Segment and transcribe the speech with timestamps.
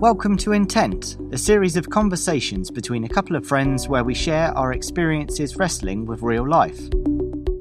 [0.00, 4.56] Welcome to Intent, a series of conversations between a couple of friends where we share
[4.56, 6.80] our experiences wrestling with real life.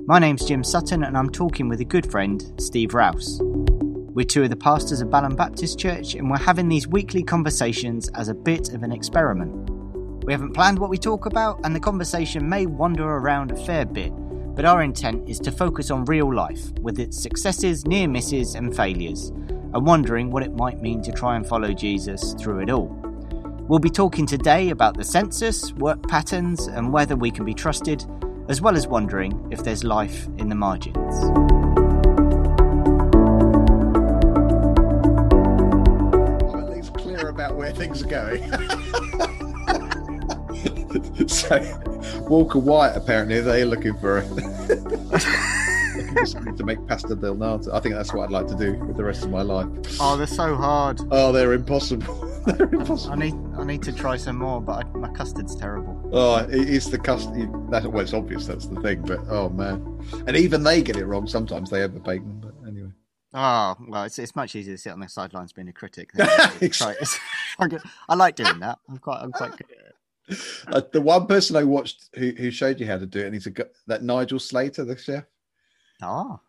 [0.06, 3.42] My name's Jim Sutton, and I'm talking with a good friend, Steve Rouse.
[3.44, 8.08] We're two of the pastors of Balham Baptist Church, and we're having these weekly conversations
[8.16, 9.70] as a bit of an experiment.
[10.24, 13.84] We haven't planned what we talk about, and the conversation may wander around a fair
[13.84, 14.14] bit,
[14.56, 18.74] but our intent is to focus on real life, with its successes, near misses, and
[18.74, 19.34] failures
[19.74, 22.88] and wondering what it might mean to try and follow Jesus through it all.
[23.68, 28.04] We'll be talking today about the census, work patterns, and whether we can be trusted,
[28.48, 30.98] as well as wondering if there's life in the margins.
[36.52, 38.42] I'm at least clear about where things are going.
[41.28, 41.60] so,
[42.28, 45.10] Walker White apparently they're looking for something
[46.16, 47.74] to make pastel de nata.
[47.74, 49.68] I think that's what I'd like to do with the rest of my life.
[50.00, 51.00] Oh, they're so hard.
[51.12, 52.16] Oh, they're impossible.
[52.46, 53.14] they're impossible.
[53.14, 56.10] I need, I need to try some more, but I, my custard's terrible.
[56.12, 57.50] Oh, it is the custard.
[57.70, 61.06] That well, it's obvious that's the thing, but oh man, and even they get it
[61.06, 61.70] wrong sometimes.
[61.70, 62.92] They ever overbake them, but anyway.
[63.34, 66.12] Oh well, it's, it's much easier to sit on the sidelines being a critic.
[66.14, 66.92] Than actually try
[67.60, 67.82] it.
[68.08, 68.80] I like doing that.
[68.90, 69.96] I'm quite, I'm quite good at it.
[70.68, 73.34] Uh, the one person I watched who, who showed you how to do it, and
[73.34, 73.54] he's a,
[73.88, 75.26] that Nigel Slater, the chef.
[76.02, 76.40] Oh,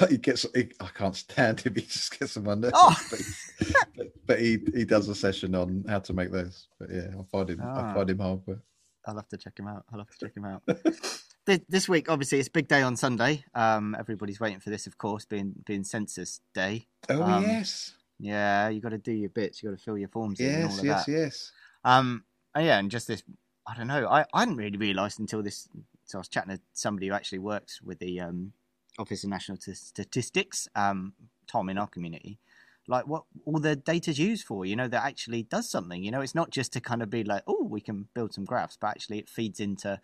[0.00, 1.74] But he gets, he, I can't stand him.
[1.76, 2.70] He just gets them under.
[2.72, 2.96] Oh.
[3.10, 6.68] But, he, but, but he he does a session on how to make those.
[6.78, 7.94] But yeah, I find him, I Ah.
[7.94, 8.40] find him hard.
[8.46, 8.58] But
[9.06, 9.84] I'll have to check him out.
[9.92, 10.62] I'll have to check him out.
[11.68, 13.44] This week, obviously, it's big day on Sunday.
[13.54, 16.86] Um, everybody's waiting for this, of course, being being census day.
[17.10, 19.62] oh Um, yes, Yeah, you got to do your bits.
[19.62, 21.12] You got to fill your forms in and all yes, yes, that.
[21.12, 21.52] yes.
[21.84, 23.22] Um, oh, yeah, and just this,
[23.66, 24.06] I don't know.
[24.08, 25.68] I, I hadn't really realised until this.
[26.06, 28.54] So I was chatting to somebody who actually works with the um,
[28.98, 31.14] Office of National Statistics, um,
[31.46, 32.38] Tom in our community,
[32.86, 34.64] like what all the data's used for.
[34.64, 36.02] You know, that actually does something.
[36.02, 38.44] You know, it's not just to kind of be like, oh, we can build some
[38.44, 40.00] graphs, but actually it feeds into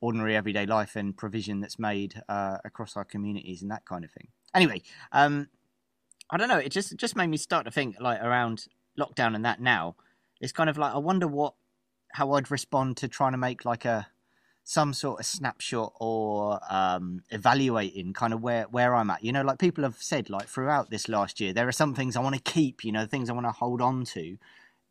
[0.00, 4.10] ordinary everyday life and provision that's made uh, across our communities and that kind of
[4.10, 4.28] thing.
[4.54, 5.48] Anyway, um,
[6.30, 6.58] I don't know.
[6.58, 8.66] It just just made me start to think like around
[8.98, 9.96] lockdown and that now.
[10.40, 11.54] It's kind of like I wonder what
[12.12, 14.06] how I'd respond to trying to make like a
[14.64, 19.22] some sort of snapshot or um, evaluating kind of where where I'm at.
[19.22, 22.16] You know, like people have said like throughout this last year, there are some things
[22.16, 22.84] I want to keep.
[22.84, 24.38] You know, things I want to hold on to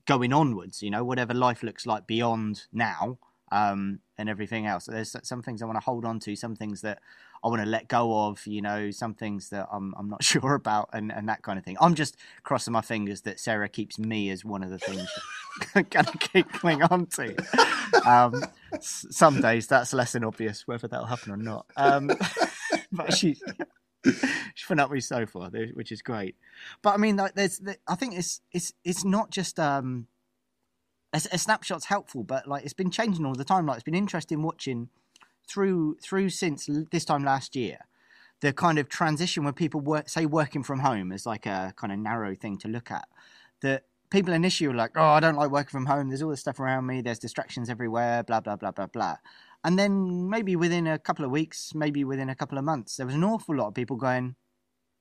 [0.06, 0.84] going onwards.
[0.84, 3.18] You know, whatever life looks like beyond now
[3.52, 4.86] um, and everything else.
[4.86, 7.00] There's some things I want to hold on to, some things that
[7.44, 10.54] I want to let go of, you know, some things that I'm I'm not sure
[10.56, 11.78] about and, and that kind of thing.
[11.82, 15.08] I'm just crossing my fingers that Sarah keeps me as one of the things
[15.76, 17.36] I'm gonna keep clinging on to.
[18.06, 18.44] Um,
[18.82, 21.66] some days that's less than obvious whether that'll happen or not.
[21.76, 22.12] Um,
[22.92, 23.36] but she
[24.06, 26.36] she's putting up with me so far, which is great.
[26.82, 30.08] But I mean, like, there's I think it's it's it's not just um
[31.14, 33.66] a, a snapshot's helpful, but like it's been changing all the time.
[33.66, 34.90] Like it's been interesting watching
[35.48, 37.80] through through since this time last year
[38.44, 41.94] the kind of transition where people work say working from home is like a kind
[41.94, 43.08] of narrow thing to look at
[43.62, 46.08] that people initially were like oh i don't like working from home.
[46.08, 47.02] There's all this stuff around me.
[47.02, 49.18] There's distractions everywhere blah blah blah blah blah.
[49.66, 53.08] And then maybe within a couple of weeks maybe within a couple of months there
[53.08, 54.36] was an awful lot of people going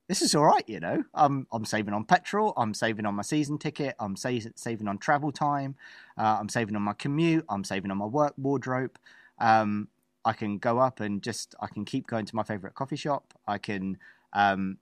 [0.08, 1.04] this is all right you know.
[1.14, 2.54] I'm, I'm saving on petrol.
[2.56, 3.94] I'm saving on my season ticket.
[4.00, 5.76] I'm sa- saving on travel time.
[6.18, 7.44] Uh, i'm saving on my commute.
[7.50, 8.98] I'm saving on my work wardrobe.
[9.38, 9.88] Um,
[10.24, 13.34] I can go up and just I can keep going to my favorite coffee shop.
[13.46, 13.98] I can
[14.32, 14.78] um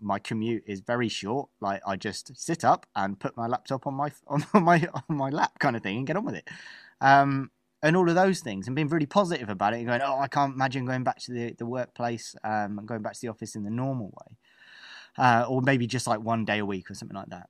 [0.00, 1.48] my commute is very short.
[1.60, 5.30] Like I just sit up and put my laptop on my on my on my
[5.30, 6.48] lap kind of thing and get on with it.
[7.00, 7.50] Um
[7.82, 10.28] and all of those things and being really positive about it and going, Oh, I
[10.28, 13.54] can't imagine going back to the, the workplace um and going back to the office
[13.54, 14.36] in the normal way.
[15.18, 17.48] Uh, or maybe just like one day a week or something like that.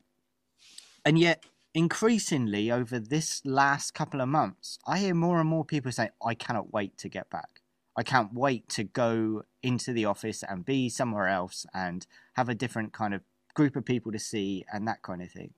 [1.04, 1.44] And yet
[1.74, 6.34] increasingly over this last couple of months, I hear more and more people say, I
[6.34, 7.59] cannot wait to get back.
[7.96, 12.54] I can't wait to go into the office and be somewhere else and have a
[12.54, 13.22] different kind of
[13.54, 15.52] group of people to see and that kind of thing.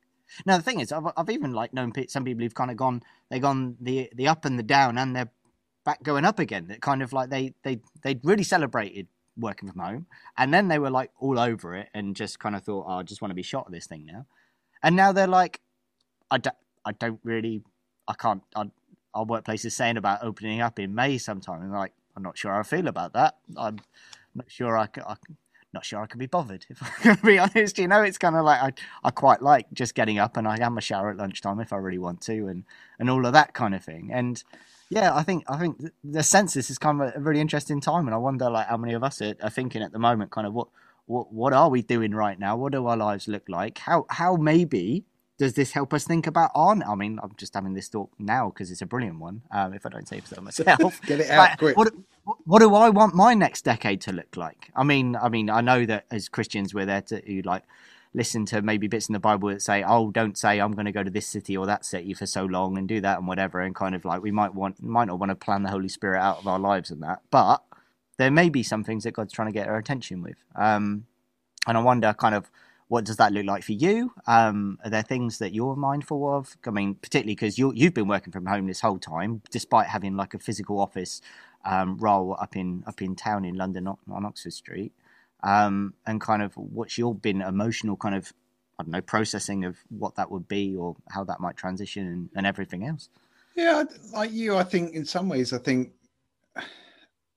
[0.47, 3.03] Now the thing is, I've, I've even like known some people who've kind of gone,
[3.31, 5.31] they've gone the the up and the down, and they're
[5.85, 6.69] back going up again.
[6.69, 10.07] That kind of like they they they really celebrated working from home,
[10.37, 13.03] and then they were like all over it and just kind of thought, oh, I
[13.03, 14.27] just want to be shot at this thing now,
[14.83, 15.61] and now they're like,
[16.31, 17.63] I don't, I don't really,
[18.09, 18.43] I can't.
[18.57, 18.71] I,
[19.15, 22.53] our workplace is saying about opening up in May sometime, and like, I'm not sure
[22.53, 23.37] how I feel about that.
[23.57, 23.81] I'm
[24.35, 25.05] not sure I can.
[25.05, 25.37] I, can-
[25.75, 27.79] not sure I can be bothered if I'm going to be honest.
[27.79, 28.73] You know, it's kind of like I,
[29.05, 31.77] I quite like just getting up and I have my shower at lunchtime if I
[31.77, 32.65] really want to, and
[32.99, 34.11] and all of that kind of thing.
[34.13, 34.43] And
[34.91, 38.15] yeah, I think I think the census is kind of a really interesting time, and
[38.15, 40.55] I wonder like how many of us are, are thinking at the moment, kind of
[40.55, 40.69] what
[41.07, 42.57] what what are we doing right now?
[42.57, 43.79] What do our lives look like?
[43.79, 45.05] How how maybe
[45.43, 46.85] does this help us think about on?
[46.85, 49.43] I mean, I'm just having this thought now because it's a brilliant one.
[49.51, 51.77] Um, if I don't say so myself, get it out quick.
[51.77, 51.93] What,
[52.45, 54.71] what do I want my next decade to look like?
[54.77, 57.65] I mean, I mean, I know that as Christians we're there to like
[58.15, 60.93] listen to maybe bits in the Bible that say, "Oh, don't say I'm going to
[60.93, 63.59] go to this city or that city for so long and do that and whatever,"
[63.59, 66.21] and kind of like we might want might not want to plan the Holy Spirit
[66.21, 67.65] out of our lives and that, but
[68.17, 70.37] there may be some things that God's trying to get our attention with.
[70.55, 71.07] Um,
[71.67, 72.49] and I wonder, kind of,
[72.89, 74.13] what does that look like for you?
[74.27, 76.57] Um, are there things that you're mindful of?
[76.67, 80.17] I mean, particularly because you you've been working from home this whole time, despite having
[80.17, 81.21] like a physical office
[81.65, 84.93] um, role up in up in town in London on Oxford Street
[85.43, 88.33] um, and kind of what's your been emotional kind of
[88.79, 92.29] I don't know processing of what that would be or how that might transition and,
[92.35, 93.09] and everything else.
[93.55, 95.93] Yeah, like you, I think in some ways, I think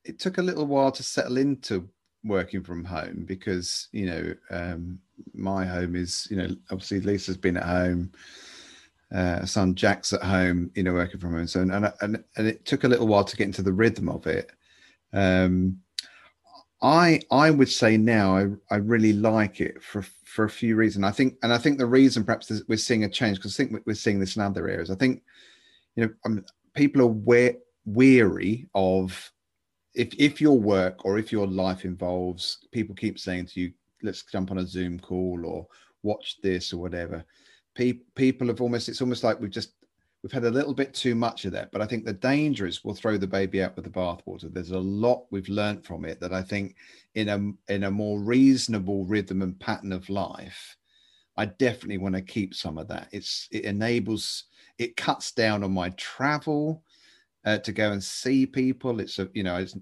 [0.05, 1.89] it took a little while to settle into
[2.25, 4.99] working from home because you know um,
[5.33, 8.11] my home is you know obviously Lisa's been at home,
[9.13, 11.47] uh, son Jack's at home, you know working from home.
[11.47, 14.27] So and and and it took a little while to get into the rhythm of
[14.27, 14.51] it.
[15.13, 15.79] Um,
[16.81, 21.05] I I would say now I, I really like it for for a few reasons.
[21.05, 23.83] I think and I think the reason perhaps we're seeing a change because I think
[23.85, 24.91] we're seeing this in other areas.
[24.91, 25.21] I think
[25.95, 29.31] you know um, people are we- weary of
[29.95, 33.71] if if your work or if your life involves people keep saying to you,
[34.03, 35.67] let's jump on a Zoom call or
[36.03, 37.23] watch this or whatever.
[37.73, 39.73] People people have almost it's almost like we've just
[40.21, 41.71] we've had a little bit too much of that.
[41.71, 44.51] But I think the danger is we'll throw the baby out with the bathwater.
[44.51, 46.75] There's a lot we've learned from it that I think
[47.15, 50.77] in a in a more reasonable rhythm and pattern of life,
[51.37, 53.07] I definitely want to keep some of that.
[53.11, 54.45] It's it enables
[54.77, 56.83] it cuts down on my travel
[57.45, 58.99] uh, to go and see people.
[58.99, 59.77] It's a you know it's,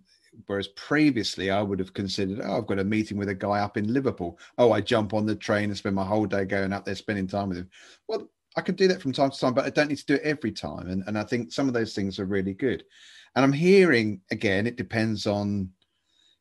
[0.47, 3.77] whereas previously I would have considered, oh, I've got a meeting with a guy up
[3.77, 4.37] in Liverpool.
[4.57, 7.27] Oh, I jump on the train and spend my whole day going up there, spending
[7.27, 7.69] time with him.
[8.07, 10.15] Well, I can do that from time to time, but I don't need to do
[10.15, 10.89] it every time.
[10.89, 12.83] And, and I think some of those things are really good.
[13.35, 15.69] And I'm hearing again, it depends on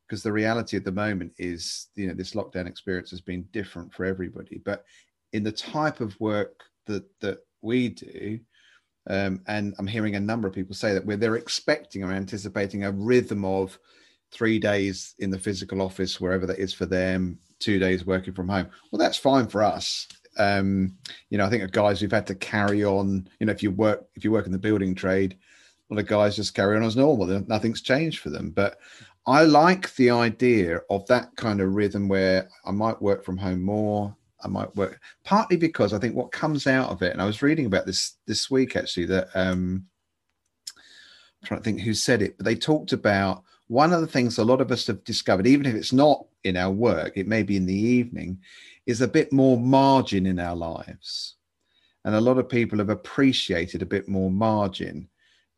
[0.07, 3.95] because the reality at the moment is, you know, this lockdown experience has been different
[3.95, 4.61] for everybody.
[4.63, 4.85] But
[5.33, 8.41] in the type of work that that we do,
[9.09, 12.85] um, and I'm hearing a number of people say that where they're expecting or anticipating
[12.85, 13.79] a rhythm of
[14.31, 18.49] three days in the physical office, wherever that is for them, two days working from
[18.49, 18.69] home.
[18.91, 20.07] Well, that's fine for us
[20.39, 20.97] um,
[21.31, 23.29] you know, I think of guys who've had to carry on.
[23.41, 25.37] You know, if you work if you work in the building trade,
[25.89, 27.27] well, the guys just carry on as normal.
[27.47, 28.51] Nothing's changed for them.
[28.51, 28.79] But
[29.27, 33.63] I like the idea of that kind of rhythm where I might work from home
[33.63, 34.17] more.
[34.43, 37.43] I might work partly because I think what comes out of it, and I was
[37.43, 39.87] reading about this this week actually that um,
[41.43, 44.39] I'm trying to think who said it, but they talked about one of the things
[44.39, 47.43] a lot of us have discovered, even if it's not in our work, it may
[47.43, 48.39] be in the evening,
[48.87, 51.37] is a bit more margin in our lives.
[52.05, 55.09] And a lot of people have appreciated a bit more margin.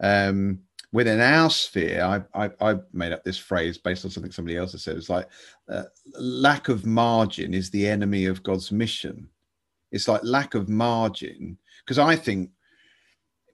[0.00, 0.60] Um,
[0.94, 4.70] within our sphere, I, I, I, made up this phrase based on something somebody else
[4.72, 4.96] has said.
[4.96, 5.28] It's like
[5.68, 5.82] uh,
[6.20, 9.28] lack of margin is the enemy of God's mission.
[9.90, 11.58] It's like lack of margin.
[11.84, 12.50] Because I think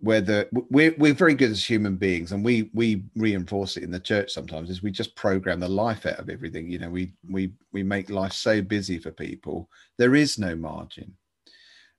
[0.00, 4.00] whether we're we're very good as human beings and we we reinforce it in the
[4.00, 7.52] church sometimes is we just program the life out of everything you know we we
[7.72, 11.14] we make life so busy for people there is no margin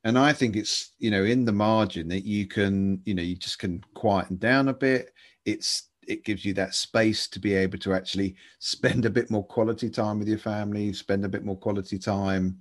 [0.04, 3.36] and i think it's you know in the margin that you can you know you
[3.36, 5.12] just can quieten down a bit
[5.46, 9.46] it's it gives you that space to be able to actually spend a bit more
[9.46, 12.58] quality time with your family spend a bit more quality time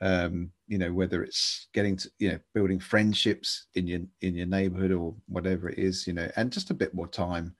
[0.00, 4.46] um, you know whether it's getting to you know building friendships in your in your
[4.46, 7.54] neighborhood or whatever it is you know and just a bit more time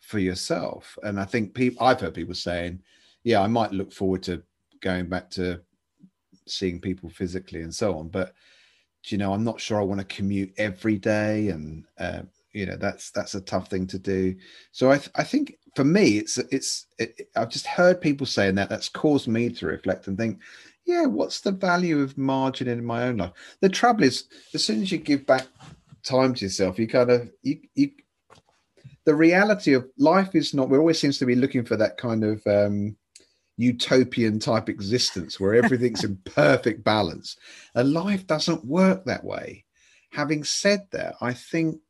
[0.00, 0.98] for yourself.
[1.02, 2.82] And i think people i've heard people saying
[3.24, 4.42] yeah i might look forward to
[4.80, 5.60] going back to
[6.46, 8.34] seeing people physically and so on but
[9.06, 12.22] you know i'm not sure i want to commute every day and uh,
[12.52, 14.34] you know that's that's a tough thing to do
[14.72, 18.54] so i th- i think for me it's it's it, i've just heard people saying
[18.54, 20.38] that that's caused me to reflect and think
[20.84, 23.32] yeah, what's the value of margin in my own life?
[23.60, 25.46] The trouble is, as soon as you give back
[26.02, 27.90] time to yourself, you kind of you you.
[29.04, 30.68] The reality of life is not.
[30.68, 32.96] We always seems to be looking for that kind of um,
[33.56, 37.36] utopian type existence where everything's in perfect balance,
[37.74, 39.64] and life doesn't work that way.
[40.10, 41.80] Having said that, I think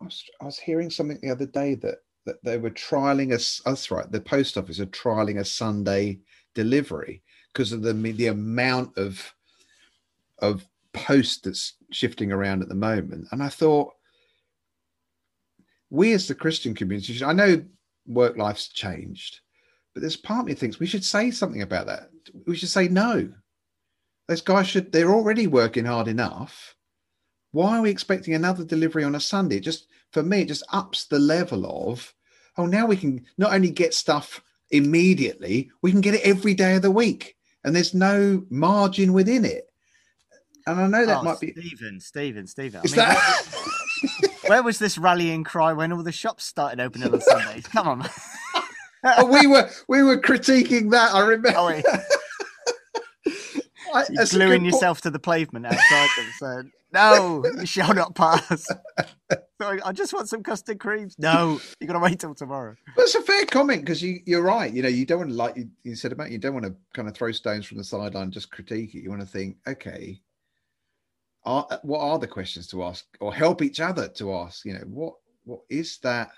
[0.00, 3.68] I was, I was hearing something the other day that that they were trialing a.
[3.68, 4.10] That's right.
[4.10, 6.20] The post office are trialing a Sunday
[6.54, 9.34] delivery because of the the amount of
[10.38, 13.28] of post that's shifting around at the moment.
[13.32, 13.92] And I thought,
[15.90, 17.62] we as the Christian community, I know
[18.06, 19.40] work life's changed,
[19.94, 22.10] but there's part of me thinks we should say something about that.
[22.46, 23.32] We should say no.
[24.28, 26.74] those guys should they're already working hard enough.
[27.52, 29.60] Why are we expecting another delivery on a Sunday?
[29.60, 32.14] Just for me, it just ups the level of
[32.56, 36.76] oh, now we can not only get stuff immediately, we can get it every day
[36.76, 37.36] of the week.
[37.64, 39.66] And there's no margin within it.
[40.66, 42.80] And I know that Oh, might be Stephen, Stephen, Stephen.
[42.80, 43.46] I is mean, that
[44.42, 47.66] where, where was this rallying cry when all the shops started opening on Sundays?
[47.66, 48.08] Come on.
[49.04, 51.14] oh, we were we were critiquing that.
[51.14, 51.52] I remember.
[51.56, 51.82] Oh.
[53.94, 58.66] I, You're gluing yourself to the pavement outside them, saying, "No, you shall not pass."
[59.60, 61.16] I just want some custard creams.
[61.18, 62.76] No, you got to wait till tomorrow.
[62.96, 64.72] Well, it's a fair comment because you, you're right.
[64.72, 66.74] You know, you don't want to like you, you said about you don't want to
[66.94, 69.02] kind of throw stones from the sideline, and just critique it.
[69.02, 70.20] You want to think, okay,
[71.44, 74.64] are, what are the questions to ask, or help each other to ask?
[74.64, 76.30] You know, what what is that?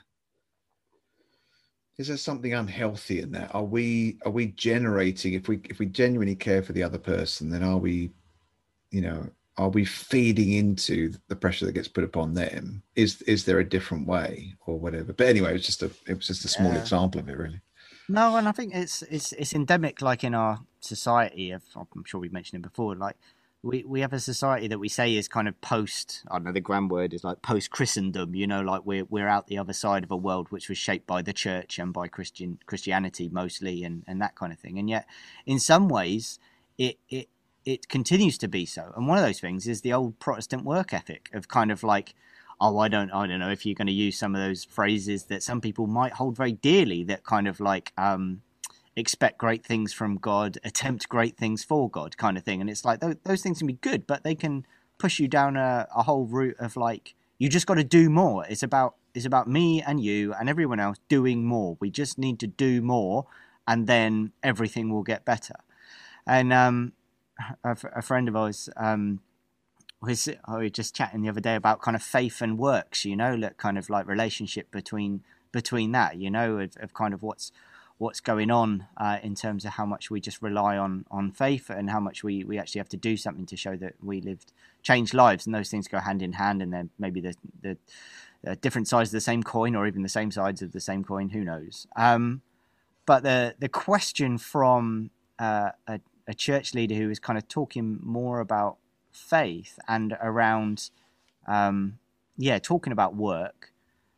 [1.99, 3.55] Is there something unhealthy in that?
[3.55, 7.51] Are we are we generating if we if we genuinely care for the other person,
[7.51, 8.11] then are we,
[8.91, 12.83] you know, are we feeding into the pressure that gets put upon them?
[12.97, 15.13] Is is there a different way or whatever?
[15.13, 16.81] But anyway, it was just a it was just a small Yeah.
[16.81, 17.61] example of it, really.
[18.09, 21.51] No, and I think it's it's it's endemic, like in our society.
[21.53, 22.95] Of, I'm sure we've mentioned it before.
[22.97, 23.17] Like
[23.63, 26.25] we we have a society that we say is kind of post.
[26.31, 28.35] I don't know the grand word is like post Christendom.
[28.35, 31.07] You know, like we're we're out the other side of a world which was shaped
[31.07, 34.79] by the church and by Christian Christianity mostly, and and that kind of thing.
[34.79, 35.07] And yet,
[35.47, 36.41] in some ways,
[36.77, 37.29] it it
[37.65, 38.93] it continues to be so.
[38.97, 42.15] And one of those things is the old Protestant work ethic of kind of like
[42.61, 45.25] oh i don't i don't know if you're going to use some of those phrases
[45.25, 48.43] that some people might hold very dearly that kind of like um
[48.95, 52.61] expect great things from god attempt great things for god kind of thing.
[52.61, 54.67] And it's like those, those things can be good but they can
[54.99, 58.47] push you down a, a whole route of like you just got to do more.
[58.47, 61.77] It's about it's about me and you and everyone else doing more.
[61.81, 63.27] We just need to do more
[63.67, 65.57] and then everything will get better.
[66.27, 66.93] And um
[67.65, 69.21] a, f- a friend of ours um
[70.01, 73.17] was I was just chatting the other day about kind of faith and works, you
[73.17, 77.23] know, that kind of like relationship between between that, you know, of, of kind of
[77.23, 77.51] what's
[78.03, 81.71] what's going on uh, in terms of how much we just rely on on faith
[81.71, 84.53] and how much we we actually have to do something to show that we lived
[84.83, 87.77] changed lives, and those things go hand in hand, and then maybe the the
[88.45, 91.05] uh, different sides of the same coin, or even the same sides of the same
[91.05, 91.87] coin, who knows?
[91.95, 92.43] Um,
[93.07, 98.01] but the the question from uh, a, a church leader who is kind of talking
[98.03, 98.79] more about
[99.13, 100.89] faith and around
[101.47, 101.99] um
[102.39, 103.73] yeah talking about work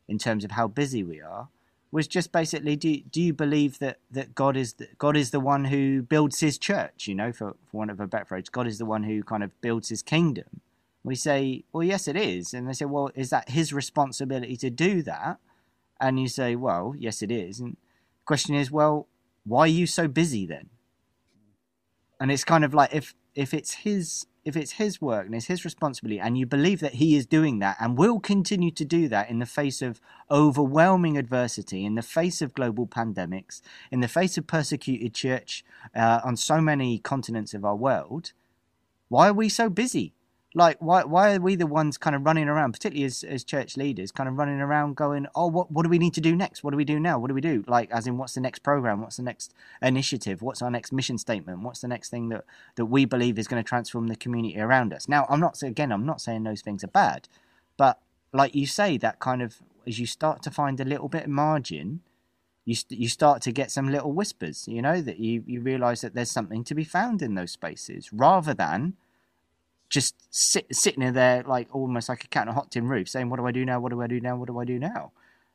[0.06, 1.48] in terms of how busy we are
[1.94, 5.38] was just basically do, do you believe that that god is the, god is the
[5.38, 8.48] one who builds his church you know for, for want of a better phrase?
[8.48, 10.60] God is the one who kind of builds his kingdom.
[11.04, 12.52] We say well yes it is.
[12.52, 15.38] And they say well is that his responsibility to do that?
[16.00, 17.60] And you say well yes it is.
[17.60, 19.06] And the question is well
[19.44, 20.70] why are you so busy then?
[22.18, 25.46] And it's kind of like if if it's his if it's his work and it's
[25.46, 29.08] his responsibility and you believe that he is doing that and will continue to do
[29.08, 33.60] that in the face of overwhelming adversity in the face of global pandemics
[33.90, 38.32] in the face of persecuted church uh, on so many continents of our world
[39.08, 40.12] why are we so busy
[40.54, 43.76] like why why are we the ones kind of running around particularly as, as church
[43.76, 46.62] leaders kind of running around going oh what what do we need to do next?
[46.64, 47.18] What do we do now?
[47.18, 47.64] What do we do?
[47.66, 49.00] Like as in what's the next program?
[49.02, 50.42] What's the next initiative?
[50.42, 51.60] What's our next mission statement?
[51.62, 52.44] What's the next thing that
[52.76, 55.08] that we believe is going to transform the community around us?
[55.08, 57.28] Now i'm not again i'm not saying those things are bad
[57.76, 58.00] but
[58.32, 59.56] like you say that kind of
[59.86, 62.00] as you start to find a little bit of margin
[62.64, 66.00] you, st- you start to get some little whispers you know that you, you realize
[66.00, 68.94] that there's something to be found in those spaces rather than
[69.94, 73.08] just sit, sitting in there like almost like a cat on a hot tin roof
[73.08, 73.78] saying what do i do now?
[73.78, 74.36] What do i do now?
[74.36, 75.12] What do i do now?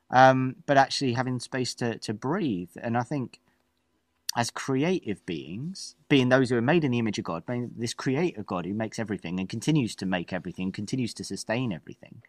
[0.10, 2.70] Um, but actually having space to, to breathe.
[2.82, 3.40] And i think
[4.38, 7.94] as creative beings being those who are made in the image of god being this
[7.94, 12.22] creator god who makes everything and continues to make everything continues to sustain everything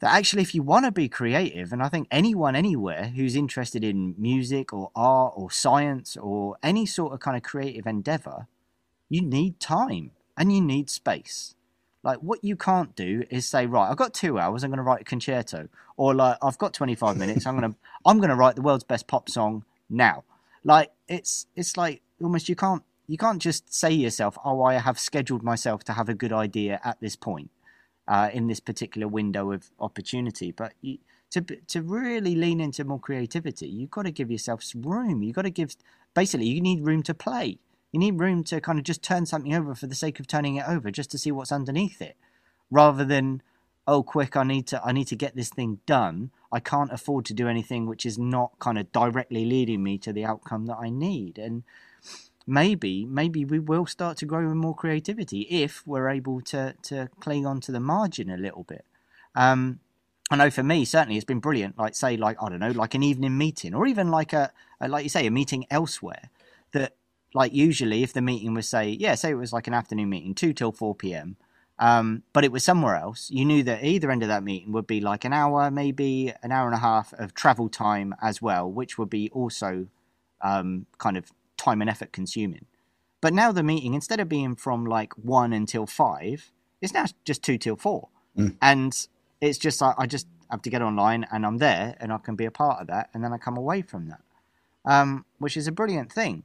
[0.00, 3.82] that actually if you want to be creative and i think anyone anywhere who's interested
[3.82, 8.46] in music or art or science or any sort of kind of creative endeavor
[9.08, 11.54] you need time and you need space
[12.02, 14.82] like what you can't do is say right i've got two hours i'm going to
[14.82, 18.36] write a concerto or like i've got 25 minutes i'm going to i'm going to
[18.36, 20.24] write the world's best pop song now
[20.64, 24.98] like it's it's like almost you can't you can't just say yourself oh i have
[24.98, 27.50] scheduled myself to have a good idea at this point
[28.08, 30.50] uh, in this particular window of opportunity.
[30.50, 30.98] But you,
[31.30, 35.22] to to really lean into more creativity, you've got to give yourself room.
[35.22, 35.76] You've got to give
[36.14, 37.58] basically you need room to play.
[37.92, 40.56] You need room to kind of just turn something over for the sake of turning
[40.56, 42.16] it over, just to see what's underneath it,
[42.70, 43.42] rather than
[43.86, 46.30] oh quick I need to I need to get this thing done.
[46.52, 50.12] I can't afford to do anything which is not kind of directly leading me to
[50.12, 51.38] the outcome that I need.
[51.38, 51.64] And
[52.46, 57.08] maybe maybe we will start to grow with more creativity if we're able to to
[57.20, 58.84] cling on to the margin a little bit.
[59.34, 59.80] Um,
[60.30, 61.78] I know for me certainly it's been brilliant.
[61.78, 64.88] Like say like I don't know like an evening meeting or even like a, a
[64.88, 66.30] like you say a meeting elsewhere
[66.72, 66.94] that
[67.34, 70.34] like usually if the meeting was say yeah say it was like an afternoon meeting
[70.34, 71.36] two till four p.m.
[71.78, 73.30] Um, but it was somewhere else.
[73.30, 76.52] You knew that either end of that meeting would be like an hour, maybe an
[76.52, 79.86] hour and a half of travel time as well, which would be also
[80.42, 82.66] um, kind of time and effort consuming.
[83.22, 87.42] But now the meeting, instead of being from like one until five, it's now just
[87.42, 88.08] two till four.
[88.36, 88.56] Mm.
[88.60, 89.08] And
[89.40, 92.36] it's just like I just have to get online and I'm there and I can
[92.36, 93.08] be a part of that.
[93.14, 94.20] And then I come away from that,
[94.84, 96.42] um, which is a brilliant thing.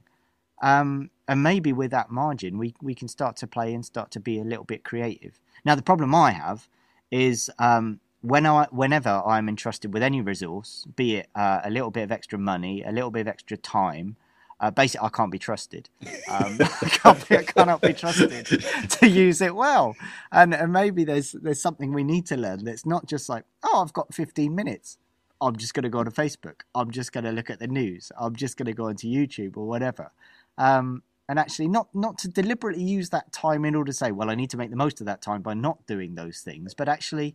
[0.62, 4.20] Um, and maybe with that margin, we, we can start to play and start to
[4.20, 5.40] be a little bit creative.
[5.64, 6.68] Now, the problem I have
[7.10, 11.90] is um, when I, whenever I'm entrusted with any resource, be it uh, a little
[11.90, 14.16] bit of extra money, a little bit of extra time,
[14.58, 15.90] uh, basically, I can't be trusted.
[16.30, 18.46] Um, I, can't be, I cannot be trusted
[18.88, 19.94] to use it well.
[20.32, 22.64] And, and maybe there's there's something we need to learn.
[22.64, 24.96] That's not just like, oh, I've got 15 minutes.
[25.42, 26.62] I'm just going to go to Facebook.
[26.74, 28.10] I'm just going to look at the news.
[28.18, 30.10] I'm just going to go onto YouTube or whatever
[30.58, 34.30] um, and actually not not to deliberately use that time in order to say, well,
[34.30, 36.88] I need to make the most of that time by not doing those things, but
[36.88, 37.34] actually,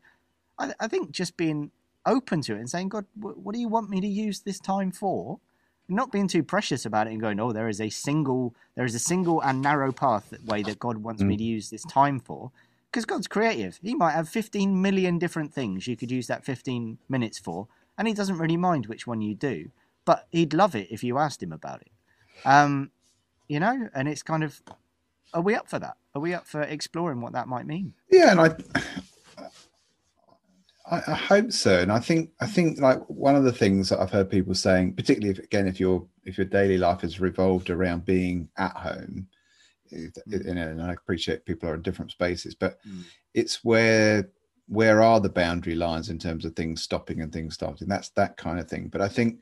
[0.58, 1.72] I, I think just being
[2.06, 4.92] open to it and saying, God, what do you want me to use this time
[4.92, 5.40] for?
[5.88, 8.96] Not being too precious about it and going, oh, there is a single, there is
[8.96, 11.28] a single and narrow path that way that God wants mm.
[11.28, 12.52] me to use this time for,
[12.90, 13.80] because God's creative.
[13.82, 18.08] He might have 15 million different things you could use that 15 minutes for, and
[18.08, 19.70] He doesn't really mind which one you do,
[20.06, 21.92] but He'd love it if you asked Him about it.
[22.46, 22.92] Um,
[23.52, 24.62] you know, and it's kind of,
[25.34, 25.98] are we up for that?
[26.16, 27.94] Are we up for exploring what that might mean?
[28.10, 28.56] Yeah, and I,
[30.90, 31.82] I, I hope so.
[31.82, 34.94] And I think, I think like one of the things that I've heard people saying,
[34.94, 39.28] particularly if, again, if your if your daily life has revolved around being at home,
[39.92, 40.12] mm.
[40.28, 43.04] you know, and I appreciate people are in different spaces, but mm.
[43.34, 44.30] it's where
[44.68, 47.90] where are the boundary lines in terms of things stopping and things starting?
[47.90, 48.88] That's that kind of thing.
[48.88, 49.40] But I think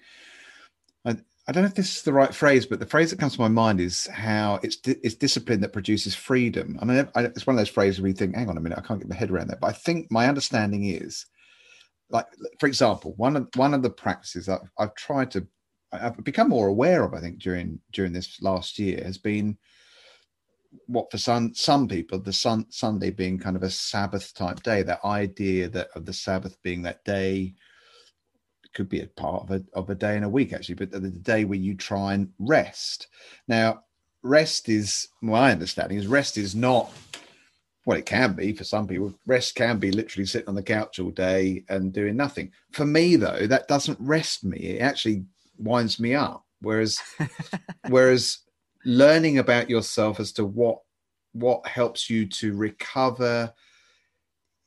[1.05, 1.17] I,
[1.49, 3.41] I don't know if this is the right phrase, but the phrase that comes to
[3.41, 6.77] my mind is how it's di- it's discipline that produces freedom.
[6.79, 8.77] I mean, I, it's one of those phrases where you think, "Hang on a minute,
[8.77, 11.25] I can't get my head around that." But I think my understanding is,
[12.11, 12.27] like,
[12.59, 15.47] for example, one of one of the practices I've, I've tried to,
[15.91, 17.15] I've become more aware of.
[17.15, 19.57] I think during during this last year has been
[20.85, 24.83] what for some some people the sun, Sunday being kind of a Sabbath type day.
[24.83, 27.55] That idea that of the Sabbath being that day
[28.73, 30.99] could be a part of a, of a day in a week actually but the,
[30.99, 33.07] the day where you try and rest.
[33.47, 33.83] Now
[34.21, 36.91] rest is my understanding is rest is not
[37.85, 40.99] well it can be for some people rest can be literally sitting on the couch
[40.99, 42.51] all day and doing nothing.
[42.71, 44.57] For me though that doesn't rest me.
[44.57, 45.25] It actually
[45.57, 46.45] winds me up.
[46.61, 46.99] Whereas
[47.89, 48.39] whereas
[48.85, 50.79] learning about yourself as to what
[51.33, 53.53] what helps you to recover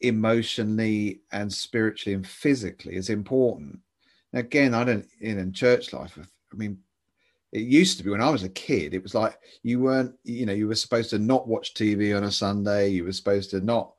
[0.00, 3.78] emotionally and spiritually and physically is important
[4.32, 6.18] again, I don't in, in church life.
[6.18, 6.78] I mean,
[7.52, 10.46] it used to be when I was a kid, it was like you weren't, you
[10.46, 13.60] know, you were supposed to not watch TV on a Sunday, you were supposed to
[13.60, 13.92] not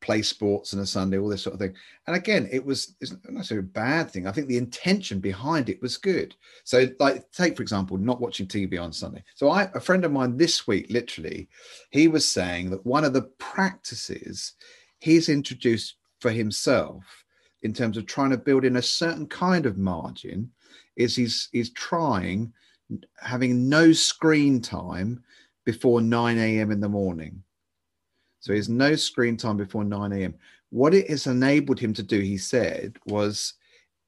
[0.00, 1.74] play sports on a Sunday, all this sort of thing.
[2.06, 4.26] And again, it was it's not necessarily a bad thing.
[4.26, 6.36] I think the intention behind it was good.
[6.62, 9.24] So, like, take for example, not watching TV on Sunday.
[9.34, 11.48] So, I a friend of mine this week, literally,
[11.90, 14.52] he was saying that one of the practices
[15.00, 17.23] he's introduced for himself
[17.64, 20.50] in terms of trying to build in a certain kind of margin
[20.96, 22.52] is he's he's trying
[23.20, 25.24] having no screen time
[25.64, 26.70] before 9 a.m.
[26.70, 27.42] in the morning.
[28.40, 30.34] So he has no screen time before 9 a.m.
[30.68, 33.54] What it has enabled him to do, he said, was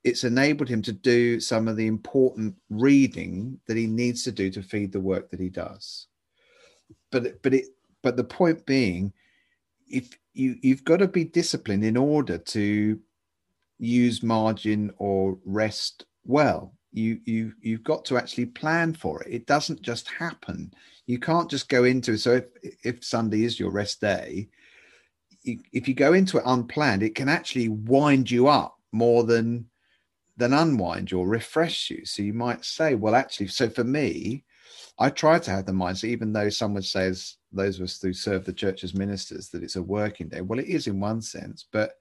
[0.04, 4.50] it's enabled him to do some of the important reading that he needs to do
[4.50, 6.06] to feed the work that he does.
[7.10, 7.64] But but it
[8.02, 9.14] but the point being,
[9.88, 13.00] if you you've got to be disciplined in order to
[13.78, 16.74] use margin or rest well.
[16.92, 19.32] You you you've got to actually plan for it.
[19.32, 20.72] It doesn't just happen.
[21.06, 22.44] You can't just go into so if
[22.84, 24.48] if sunday is your rest day
[25.46, 29.66] if you go into it unplanned it can actually wind you up more than
[30.36, 32.04] than unwind you or refresh you.
[32.04, 34.44] So you might say well actually so for me
[34.98, 38.44] i try to have the mindset even though someone says those of us who serve
[38.44, 40.40] the church as ministers that it's a working day.
[40.40, 41.92] Well it is in one sense but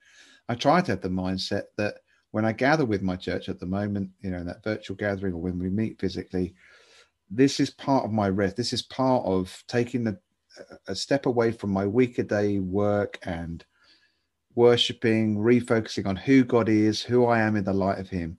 [0.48, 1.96] I try to have the mindset that
[2.32, 5.34] when I gather with my church at the moment, you know, in that virtual gathering
[5.34, 6.54] or when we meet physically,
[7.32, 8.56] this is part of my rest.
[8.56, 10.20] This is part of taking the,
[10.88, 13.66] a step away from my week day work and
[14.54, 18.38] worshiping, refocusing on who God is, who I am in the light of Him.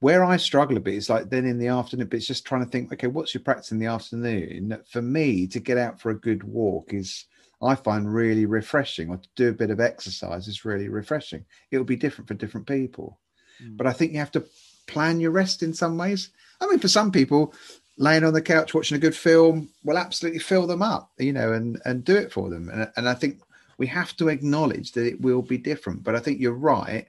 [0.00, 2.64] where I struggle a bit is like then in the afternoon, but it's just trying
[2.64, 4.78] to think, okay, what's your practice in the afternoon?
[4.88, 7.26] For me, to get out for a good walk is
[7.60, 11.44] I find really refreshing, or to do a bit of exercise is really refreshing.
[11.70, 13.18] It'll be different for different people.
[13.62, 13.76] Mm.
[13.76, 14.44] But I think you have to
[14.86, 16.30] plan your rest in some ways.
[16.60, 17.54] I mean, for some people,
[17.98, 21.52] laying on the couch watching a good film will absolutely fill them up, you know,
[21.52, 22.68] and and do it for them.
[22.70, 23.40] And, and I think
[23.76, 26.02] we have to acknowledge that it will be different.
[26.04, 27.06] But I think you're right.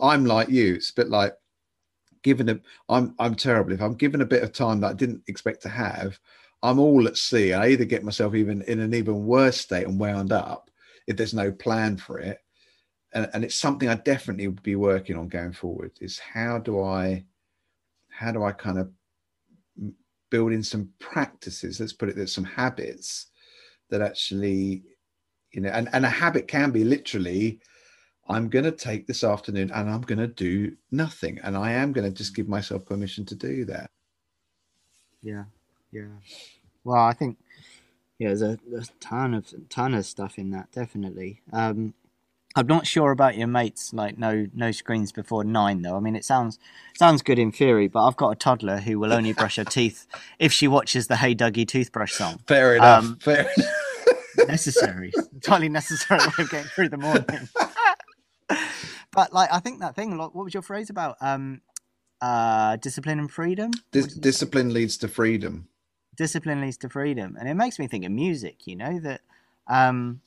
[0.00, 0.74] I'm like you.
[0.74, 1.34] It's a bit like
[2.22, 3.72] given a I'm I'm terrible.
[3.72, 6.18] If I'm given a bit of time that I didn't expect to have,
[6.64, 7.52] I'm all at sea.
[7.52, 10.70] I either get myself even in an even worse state and wound up
[11.06, 12.38] if there's no plan for it.
[13.12, 16.82] And, and it's something I definitely would be working on going forward is how do
[16.82, 17.24] I
[18.08, 18.90] how do I kind of
[20.30, 23.26] build in some practices, let's put it there's some habits
[23.90, 24.84] that actually,
[25.52, 27.60] you know, and, and a habit can be literally
[28.26, 31.38] I'm going to take this afternoon and I'm going to do nothing.
[31.44, 33.90] And I am going to just give myself permission to do that.
[35.20, 35.44] Yeah.
[35.94, 36.02] Yeah.
[36.84, 37.38] Well, I think,
[38.18, 41.40] yeah, there's a, a ton of, ton of stuff in that, definitely.
[41.52, 41.94] Um,
[42.56, 45.96] I'm not sure about your mates, like no no screens before nine though.
[45.96, 46.60] I mean, it sounds
[46.96, 50.06] sounds good in theory, but I've got a toddler who will only brush her teeth
[50.38, 52.38] if she watches the Hey Duggee toothbrush song.
[52.46, 53.04] Fair enough.
[53.04, 54.48] Um, fair enough.
[54.48, 57.48] necessary, entirely necessary way of getting through the morning
[59.14, 60.16] but like, I think that thing.
[60.16, 61.16] Like, what was your phrase about?
[61.20, 61.62] Um,
[62.20, 63.70] uh, discipline and freedom.
[63.92, 65.68] Dis- discipline leads to freedom.
[66.16, 68.66] Discipline leads to freedom, and it makes me think of music.
[68.66, 69.22] You know that,
[69.68, 70.20] um,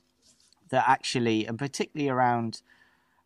[0.69, 2.61] that actually, and particularly around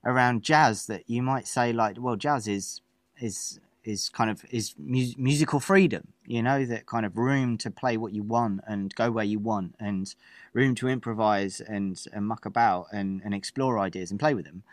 [0.06, 2.82] around jazz, that you might say like, well, jazz is
[3.20, 7.72] is is kind of is mu- musical freedom you know that kind of room to
[7.72, 10.16] play what you want and go where you want and
[10.54, 14.64] room to improvise and, and muck about and, and explore ideas and play with them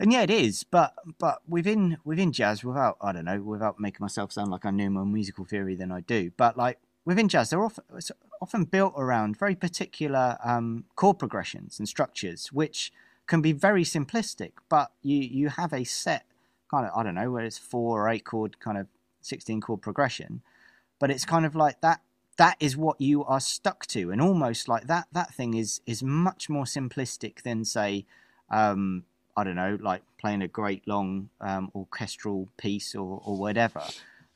[0.00, 4.02] and yeah it is but but within within jazz without i don't know without making
[4.02, 7.50] myself sound like i knew more musical theory than i do but like within jazz
[7.50, 7.84] they're often,
[8.40, 12.92] often built around very particular um, chord progressions and structures which
[13.26, 16.24] can be very simplistic but you you have a set
[16.70, 18.86] kind of I don't know where it's four or eight chord kind of
[19.20, 20.42] sixteen chord progression,
[20.98, 22.00] but it's kind of like that.
[22.36, 25.06] That is what you are stuck to, and almost like that.
[25.12, 28.06] That thing is is much more simplistic than say,
[28.50, 29.04] um,
[29.36, 33.82] I don't know, like playing a great long um, orchestral piece or or whatever.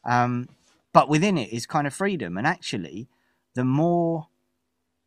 [0.04, 0.48] Um,
[0.92, 3.08] but within it is kind of freedom, and actually,
[3.54, 4.28] the more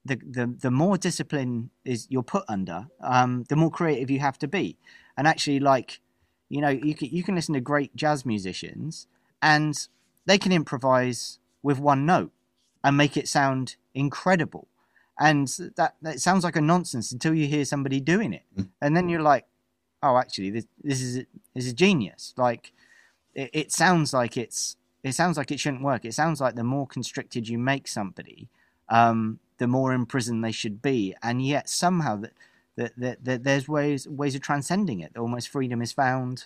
[0.06, 4.38] the, the the more discipline is you're put under, um, the more creative you have
[4.39, 4.78] to be.
[5.17, 6.00] And actually, like
[6.52, 9.08] you know, you can, you can listen to great jazz musicians
[9.41, 9.88] and
[10.26, 12.34] they can improvise with one note
[12.84, 14.67] and make it sound incredible.
[15.17, 18.44] And that, that sounds like a nonsense until you hear somebody doing it.
[18.58, 18.67] Mm.
[18.82, 19.46] And then you're like,
[20.04, 21.15] oh, actually, this, this is
[21.54, 22.34] this is a genius.
[22.36, 22.74] Like,
[23.34, 26.06] it, it sounds like it's it sounds like it shouldn't work.
[26.06, 28.50] It sounds like the more constricted you make somebody,
[28.90, 31.16] um, the more imprisoned they should be.
[31.24, 32.34] And yet somehow that
[32.76, 35.18] that, that, that there's ways ways of transcending it.
[35.18, 36.46] Almost freedom is found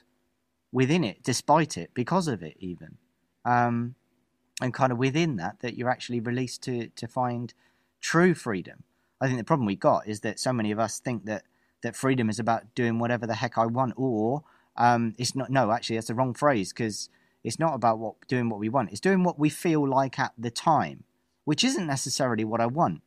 [0.72, 2.98] within it, despite it, because of it, even,
[3.46, 3.96] um,
[4.62, 7.54] and kind of within that, that you're actually released to to find
[8.02, 8.84] true freedom.
[9.22, 11.44] I think the problem we got is that so many of us think that
[11.84, 14.44] that freedom is about doing whatever the heck I want, or
[14.76, 15.50] um, it's not.
[15.50, 17.10] No, actually, that's the wrong phrase because
[17.46, 18.92] it's not about what doing what we want.
[18.92, 21.04] It's doing what we feel like at the time,
[21.46, 23.02] which isn't necessarily what I want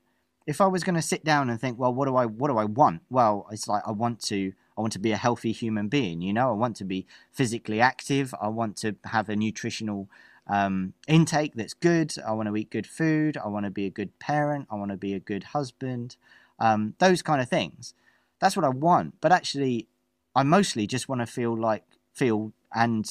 [0.49, 2.57] if I was going to sit down and think, well, what do I what do
[2.57, 3.03] I want?
[3.11, 6.23] Well, it's like I want to I want to be a healthy human being.
[6.23, 8.35] You know, I want to be physically active.
[8.41, 10.09] I want to have a nutritional
[10.47, 12.15] um, intake that's good.
[12.27, 13.37] I want to eat good food.
[13.37, 14.69] I want to be a good parent.
[14.71, 16.17] I want to be a good husband.
[16.59, 17.93] Um, those kind of things.
[18.41, 19.21] That's what I want.
[19.21, 19.87] But actually,
[20.35, 23.07] I mostly just want to feel like feel and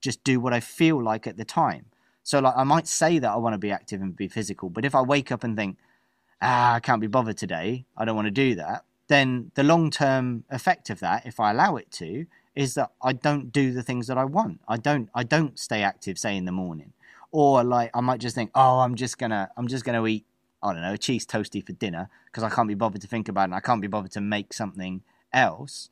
[0.00, 1.86] just do what I feel like at the time.
[2.22, 4.84] So like I might say that I want to be active and be physical, but
[4.84, 5.78] if I wake up and think
[6.42, 9.90] ah, I can't be bothered today, I don't want to do that, then the long
[9.90, 13.82] term effect of that, if I allow it to, is that I don't do the
[13.82, 14.60] things that I want.
[14.68, 16.92] I don't I don't stay active, say in the morning.
[17.30, 20.26] Or like I might just think, oh, I'm just gonna I'm just gonna eat
[20.62, 23.28] I don't know a cheese toasty for dinner because I can't be bothered to think
[23.28, 23.44] about it.
[23.44, 25.88] and I can't be bothered to make something else.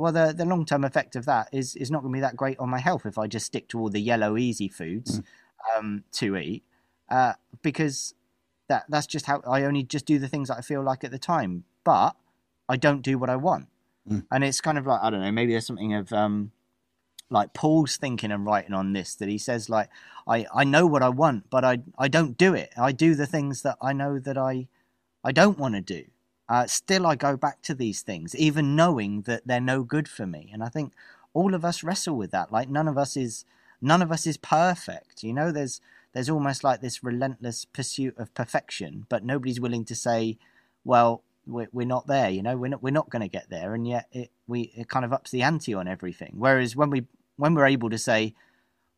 [0.00, 2.36] Well, the, the long term effect of that is is not going to be that
[2.36, 5.24] great on my health if I just stick to all the yellow easy foods mm.
[5.76, 6.64] um, to eat,
[7.10, 8.14] uh, because
[8.68, 11.10] that that's just how I only just do the things that I feel like at
[11.10, 12.16] the time, but
[12.66, 13.68] I don't do what I want.
[14.10, 14.24] Mm.
[14.30, 16.52] And it's kind of like I don't know, maybe there's something of um,
[17.28, 19.90] like Paul's thinking and writing on this that he says like
[20.26, 22.72] I I know what I want, but I I don't do it.
[22.74, 24.68] I do the things that I know that I
[25.22, 26.04] I don't want to do.
[26.50, 30.26] Uh, still, I go back to these things, even knowing that they're no good for
[30.26, 30.50] me.
[30.52, 30.92] And I think
[31.32, 32.50] all of us wrestle with that.
[32.52, 33.44] Like none of us is
[33.80, 35.22] none of us is perfect.
[35.22, 35.80] You know, there's
[36.12, 40.38] there's almost like this relentless pursuit of perfection, but nobody's willing to say,
[40.84, 42.28] well, we're, we're not there.
[42.30, 44.88] You know, we're not we're not going to get there, and yet it we it
[44.88, 46.34] kind of ups the ante on everything.
[46.36, 48.34] Whereas when we when we're able to say,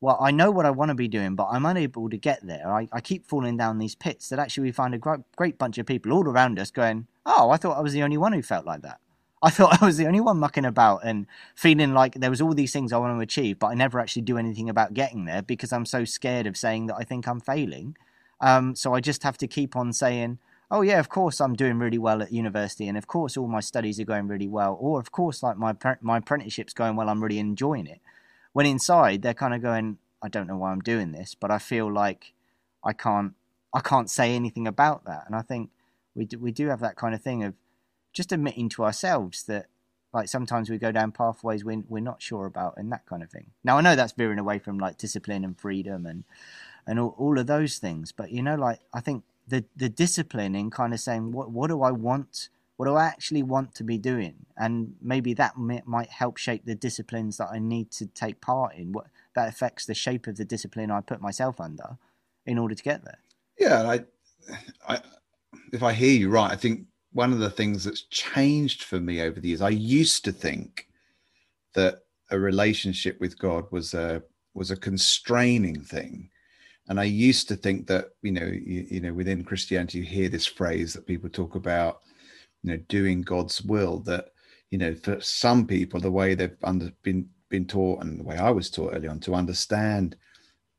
[0.00, 2.72] well, I know what I want to be doing, but I'm unable to get there.
[2.72, 5.78] I, I keep falling down these pits that actually we find a great, great bunch
[5.78, 8.42] of people all around us going, oh, I thought I was the only one who
[8.42, 9.00] felt like that.
[9.42, 12.54] I thought I was the only one mucking about and feeling like there was all
[12.54, 15.42] these things I want to achieve, but I never actually do anything about getting there
[15.42, 17.96] because I'm so scared of saying that I think I'm failing.
[18.40, 20.38] Um, so I just have to keep on saying,
[20.70, 23.60] oh yeah, of course I'm doing really well at university, and of course all my
[23.60, 27.22] studies are going really well, or of course like my my apprenticeship's going well, I'm
[27.22, 28.00] really enjoying it.
[28.52, 31.58] When inside they're kind of going, I don't know why I'm doing this, but I
[31.58, 32.32] feel like
[32.84, 33.34] I can't
[33.74, 35.70] I can't say anything about that, and I think
[36.14, 37.54] we do, we do have that kind of thing of
[38.12, 39.66] just admitting to ourselves that
[40.12, 43.30] like sometimes we go down pathways we're, we're not sure about and that kind of
[43.30, 43.50] thing.
[43.64, 46.24] Now i know that's veering away from like discipline and freedom and
[46.86, 50.54] and all, all of those things but you know like i think the the discipline
[50.54, 53.84] in kind of saying what what do i want what do i actually want to
[53.84, 54.34] be doing?
[54.56, 58.92] And maybe that might help shape the disciplines that i need to take part in
[58.92, 61.96] what that affects the shape of the discipline i put myself under
[62.44, 63.18] in order to get there.
[63.58, 64.00] Yeah i
[64.88, 65.00] i
[65.72, 69.20] if i hear you right i think one of the things that's changed for me
[69.20, 69.62] over the years.
[69.62, 70.88] I used to think
[71.74, 74.22] that a relationship with God was a
[74.54, 76.28] was a constraining thing.
[76.88, 80.28] And I used to think that, you know, you, you know, within Christianity, you hear
[80.28, 82.00] this phrase that people talk about,
[82.62, 84.30] you know, doing God's will, that,
[84.70, 88.36] you know, for some people, the way they've under, been been taught and the way
[88.36, 90.16] I was taught early on to understand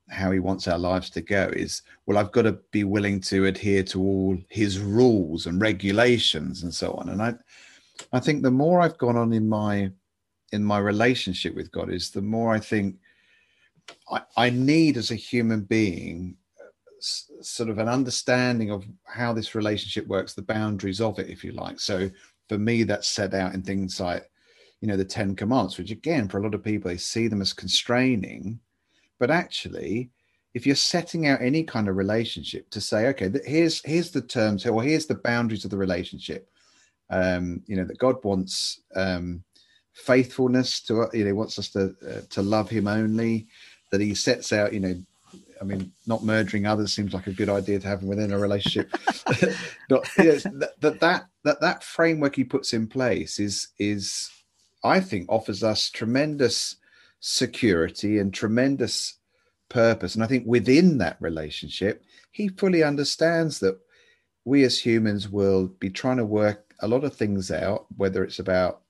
[0.09, 3.45] how he wants our lives to go is well i've got to be willing to
[3.45, 7.09] adhere to all his rules and regulations and so on.
[7.09, 7.33] And i
[8.11, 9.91] i think the more i've gone on in my
[10.51, 12.97] in my relationship with god is the more i think
[14.11, 19.55] i, I need as a human being uh, sort of an understanding of how this
[19.55, 21.79] relationship works the boundaries of it if you like.
[21.79, 22.09] So
[22.49, 24.29] for me that's set out in things like
[24.81, 27.41] you know the 10 commands which again for a lot of people they see them
[27.41, 28.59] as constraining
[29.23, 30.09] but actually,
[30.53, 34.65] if you're setting out any kind of relationship to say, okay, here's here's the terms
[34.65, 36.49] or here's the boundaries of the relationship.
[37.09, 39.41] Um, you know that God wants um,
[39.93, 43.47] faithfulness to you know he wants us to uh, to love Him only.
[43.91, 45.01] That He sets out, you know,
[45.61, 48.91] I mean, not murdering others seems like a good idea to have within a relationship.
[49.89, 54.29] not, that, that that that that framework He puts in place is is
[54.83, 56.75] I think offers us tremendous
[57.25, 59.17] security and tremendous
[59.69, 60.13] purpose.
[60.13, 63.79] And I think within that relationship, he fully understands that
[64.43, 68.39] we as humans will be trying to work a lot of things out, whether it's
[68.39, 68.81] about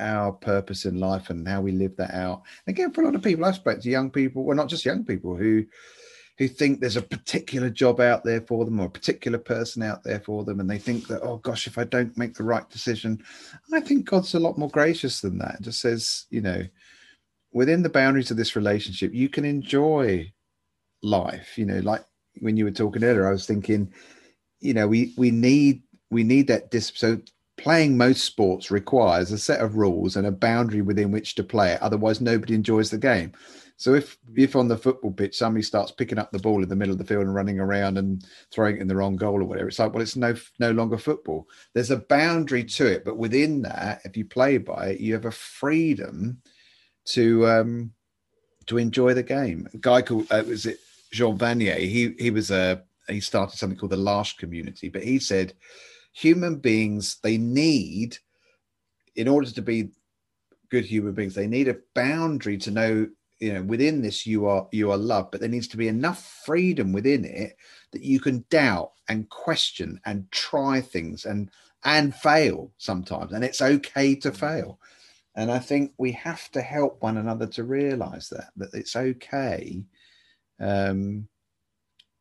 [0.00, 2.42] our purpose in life and how we live that out.
[2.66, 5.04] Again, for a lot of people, I spoke to young people, well, not just young
[5.04, 5.64] people who
[6.38, 10.02] who think there's a particular job out there for them or a particular person out
[10.02, 12.68] there for them, and they think that, oh gosh, if I don't make the right
[12.70, 13.22] decision,
[13.72, 15.60] I think God's a lot more gracious than that.
[15.60, 16.64] Just says, you know,
[17.52, 20.32] within the boundaries of this relationship, you can enjoy
[21.02, 21.56] life.
[21.56, 22.04] You know, like
[22.40, 23.92] when you were talking earlier, I was thinking,
[24.60, 26.72] you know, we we need we need that.
[26.94, 27.20] So
[27.56, 31.72] playing most sports requires a set of rules and a boundary within which to play
[31.72, 31.82] it.
[31.82, 33.32] Otherwise, nobody enjoys the game.
[33.76, 36.76] So if if on the football pitch somebody starts picking up the ball in the
[36.76, 39.44] middle of the field and running around and throwing it in the wrong goal or
[39.44, 41.48] whatever, it's like well, it's no no longer football.
[41.72, 45.24] There's a boundary to it, but within that, if you play by it, you have
[45.24, 46.42] a freedom
[47.06, 47.92] to um,
[48.66, 49.68] to enjoy the game.
[49.74, 50.78] A guy called uh, was it
[51.12, 51.76] Jean Vanier?
[51.78, 55.54] He he was a he started something called the L'Arche Community, but he said
[56.12, 58.18] human beings they need
[59.16, 59.90] in order to be
[60.70, 63.08] good human beings they need a boundary to know
[63.38, 66.42] you know within this you are you are loved but there needs to be enough
[66.44, 67.56] freedom within it
[67.92, 71.50] that you can doubt and question and try things and
[71.84, 74.78] and fail sometimes and it's okay to fail
[75.36, 79.84] and I think we have to help one another to realize that, that it's okay
[80.60, 81.28] um,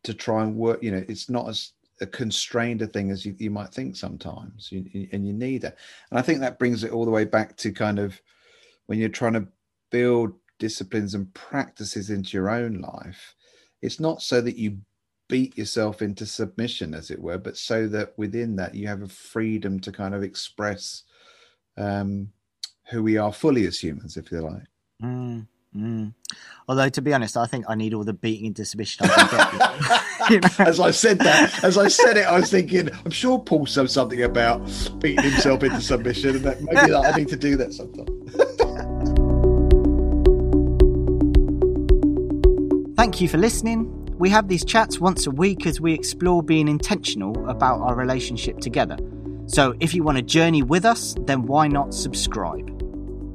[0.04, 3.36] to try and work, you know, it's not as a constrained a thing as you,
[3.38, 5.78] you might think sometimes, you, and you need it.
[6.12, 8.20] And I think that brings it all the way back to kind of
[8.86, 9.48] when you're trying to
[9.92, 13.36] build disciplines and practices into your own life,
[13.82, 14.78] it's not so that you
[15.28, 19.08] beat yourself into submission, as it were, but so that within that you have a
[19.08, 21.04] freedom to kind of express
[21.78, 22.30] um,
[22.90, 24.64] who we are fully as humans, if you like.
[25.04, 26.14] Mm, mm.
[26.68, 29.58] Although, to be honest, I think I need all the beating into submission I can
[29.58, 30.30] get.
[30.32, 30.50] you know?
[30.60, 33.90] As I said that, as I said it, I was thinking, I'm sure Paul said
[33.90, 34.60] something about
[35.00, 38.08] beating himself into submission, and that maybe I need to do that sometime.
[42.96, 43.96] Thank you for listening.
[44.18, 48.60] We have these chats once a week as we explore being intentional about our relationship
[48.60, 48.98] together.
[49.48, 52.79] So if you want to journey with us, then why not subscribe?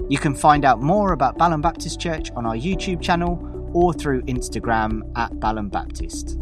[0.08, 4.22] You can find out more about Balham Baptist Church on our YouTube channel or through
[4.22, 6.38] Instagram at Balham Baptist.